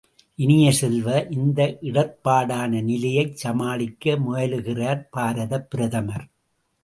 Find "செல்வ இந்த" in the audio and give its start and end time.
0.71-1.59